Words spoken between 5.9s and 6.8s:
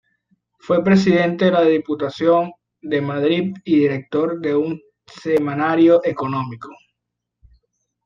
económico.